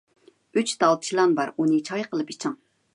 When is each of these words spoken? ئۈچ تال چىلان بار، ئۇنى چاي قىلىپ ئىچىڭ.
ئۈچ 0.61 0.73
تال 0.85 0.97
چىلان 1.09 1.37
بار، 1.41 1.55
ئۇنى 1.57 1.81
چاي 1.91 2.11
قىلىپ 2.13 2.35
ئىچىڭ. 2.37 2.63